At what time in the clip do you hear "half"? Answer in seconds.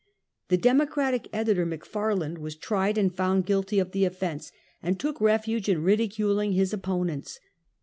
3.03-3.03